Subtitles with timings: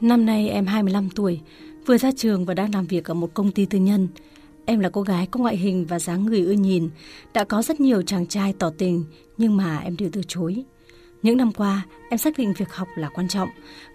[0.00, 1.40] Năm nay em 25 tuổi,
[1.86, 4.08] vừa ra trường và đang làm việc ở một công ty tư nhân.
[4.64, 6.90] Em là cô gái có ngoại hình và dáng người ưa nhìn,
[7.34, 9.04] đã có rất nhiều chàng trai tỏ tình
[9.36, 10.64] nhưng mà em đều từ chối.
[11.22, 13.48] Những năm qua, em xác định việc học là quan trọng,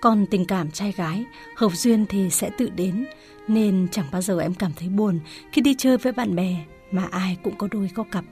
[0.00, 1.24] còn tình cảm trai gái,
[1.56, 3.04] hợp duyên thì sẽ tự đến,
[3.48, 5.20] nên chẳng bao giờ em cảm thấy buồn
[5.52, 6.56] khi đi chơi với bạn bè
[6.90, 8.24] mà ai cũng có đôi có cặp.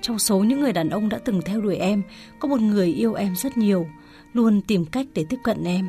[0.00, 2.02] Trong số những người đàn ông đã từng theo đuổi em,
[2.38, 3.86] có một người yêu em rất nhiều,
[4.32, 5.88] luôn tìm cách để tiếp cận em.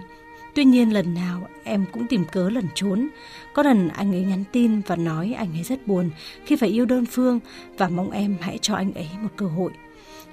[0.56, 3.08] Tuy nhiên lần nào em cũng tìm cớ lẩn trốn.
[3.54, 6.10] Có lần anh ấy nhắn tin và nói anh ấy rất buồn
[6.46, 7.40] khi phải yêu đơn phương
[7.78, 9.72] và mong em hãy cho anh ấy một cơ hội.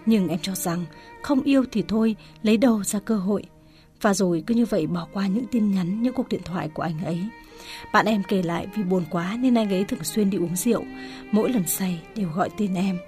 [0.06, 0.84] Nhưng em cho rằng
[1.22, 3.42] không yêu thì thôi, lấy đâu ra cơ hội.
[4.00, 6.82] Và rồi cứ như vậy bỏ qua những tin nhắn, những cuộc điện thoại của
[6.82, 7.18] anh ấy.
[7.92, 10.84] Bạn em kể lại vì buồn quá nên anh ấy thường xuyên đi uống rượu.
[11.32, 12.98] Mỗi lần say đều gọi tên em.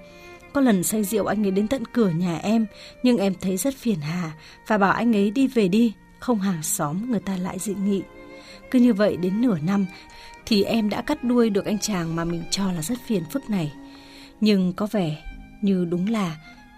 [0.53, 2.65] Có lần say rượu anh ấy đến tận cửa nhà em,
[3.03, 4.31] nhưng em thấy rất phiền hà
[4.67, 8.01] và bảo anh ấy đi về đi, không hàng xóm người ta lại dị nghị.
[8.71, 9.85] Cứ như vậy đến nửa năm
[10.45, 13.49] thì em đã cắt đuôi được anh chàng mà mình cho là rất phiền phức
[13.49, 13.73] này.
[14.41, 15.23] Nhưng có vẻ
[15.61, 16.37] như đúng là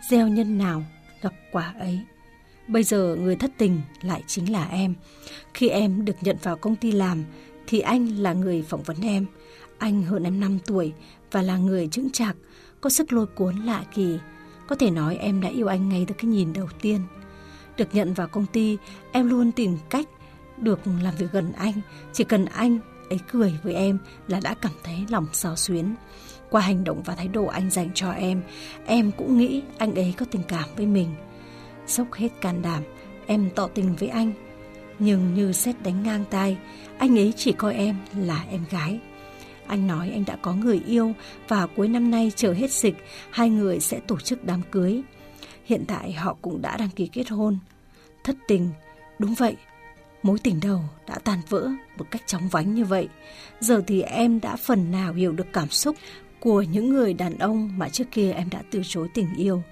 [0.09, 0.83] gieo nhân nào
[1.21, 1.99] gặp quả ấy.
[2.67, 4.93] Bây giờ người thất tình lại chính là em.
[5.53, 7.23] Khi em được nhận vào công ty làm
[7.67, 9.25] thì anh là người phỏng vấn em.
[9.77, 10.93] Anh hơn em 5 tuổi
[11.31, 12.35] và là người chững chạc,
[12.81, 14.17] có sức lôi cuốn lạ kỳ.
[14.67, 17.01] Có thể nói em đã yêu anh ngay từ cái nhìn đầu tiên.
[17.77, 18.77] Được nhận vào công ty,
[19.11, 20.07] em luôn tìm cách
[20.57, 21.73] được làm việc gần anh.
[22.13, 23.97] Chỉ cần anh ấy cười với em
[24.27, 25.95] là đã cảm thấy lòng xao xuyến.
[26.49, 28.41] Qua hành động và thái độ anh dành cho em,
[28.85, 31.15] em cũng nghĩ anh ấy có tình cảm với mình.
[31.87, 32.83] Sốc hết can đảm,
[33.25, 34.33] em tỏ tình với anh.
[34.99, 36.57] Nhưng như xét đánh ngang tai,
[36.97, 38.99] anh ấy chỉ coi em là em gái.
[39.67, 41.13] Anh nói anh đã có người yêu
[41.47, 42.95] và cuối năm nay chờ hết dịch,
[43.31, 45.01] hai người sẽ tổ chức đám cưới.
[45.65, 47.57] Hiện tại họ cũng đã đăng ký kết hôn.
[48.23, 48.69] Thất tình,
[49.19, 49.55] đúng vậy,
[50.23, 53.07] mối tình đầu đã tan vỡ một cách chóng vánh như vậy.
[53.59, 55.95] Giờ thì em đã phần nào hiểu được cảm xúc
[56.39, 59.63] của những người đàn ông mà trước kia em đã từ chối tình yêu.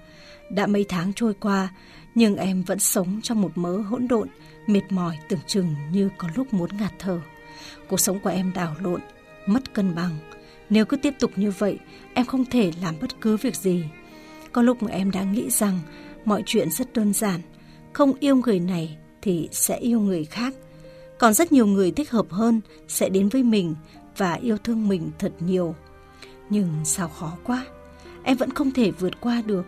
[0.50, 1.68] Đã mấy tháng trôi qua,
[2.14, 4.28] nhưng em vẫn sống trong một mớ hỗn độn,
[4.66, 7.20] mệt mỏi tưởng chừng như có lúc muốn ngạt thở.
[7.88, 9.00] Cuộc sống của em đảo lộn,
[9.46, 10.18] mất cân bằng.
[10.70, 11.78] Nếu cứ tiếp tục như vậy,
[12.14, 13.84] em không thể làm bất cứ việc gì.
[14.52, 15.78] Có lúc em đã nghĩ rằng
[16.24, 17.40] mọi chuyện rất đơn giản,
[17.92, 20.54] không yêu người này thì sẽ yêu người khác.
[21.18, 23.74] Còn rất nhiều người thích hợp hơn sẽ đến với mình
[24.16, 25.74] và yêu thương mình thật nhiều.
[26.50, 27.66] Nhưng sao khó quá,
[28.22, 29.66] em vẫn không thể vượt qua được.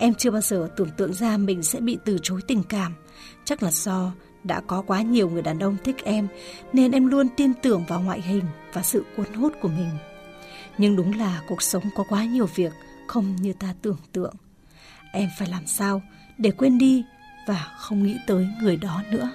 [0.00, 2.94] Em chưa bao giờ tưởng tượng ra mình sẽ bị từ chối tình cảm.
[3.44, 4.12] Chắc là do
[4.44, 6.28] đã có quá nhiều người đàn ông thích em,
[6.72, 9.90] nên em luôn tin tưởng vào ngoại hình và sự cuốn hút của mình.
[10.78, 12.72] Nhưng đúng là cuộc sống có quá nhiều việc
[13.06, 14.34] không như ta tưởng tượng.
[15.12, 16.02] Em phải làm sao
[16.38, 17.04] để quên đi
[17.46, 19.30] và không nghĩ tới người đó nữa.